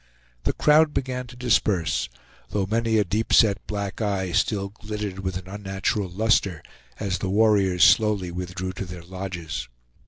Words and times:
The 0.45 0.53
crowd 0.53 0.95
began 0.95 1.27
to 1.27 1.35
disperse, 1.35 2.09
though 2.49 2.65
many 2.65 2.97
a 2.97 3.03
deep 3.03 3.31
set 3.33 3.59
black 3.67 4.01
eye 4.01 4.31
still 4.31 4.69
glittered 4.69 5.19
with 5.19 5.37
an 5.37 5.47
unnatural 5.47 6.09
luster, 6.09 6.63
as 6.99 7.19
the 7.19 7.29
warriors 7.29 7.83
slowly 7.83 8.31
withdrew 8.31 8.73
to 8.73 8.85
their 8.85 9.03
lodges. 9.03 9.69